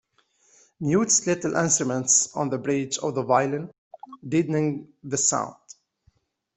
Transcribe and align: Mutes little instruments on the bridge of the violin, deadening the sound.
Mutes 0.79 1.27
little 1.27 1.55
instruments 1.55 2.35
on 2.35 2.49
the 2.49 2.57
bridge 2.57 2.97
of 2.97 3.13
the 3.13 3.21
violin, 3.21 3.69
deadening 4.27 4.87
the 5.03 5.15
sound. 5.19 5.53